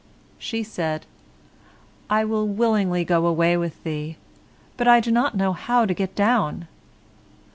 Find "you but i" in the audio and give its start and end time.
3.85-4.99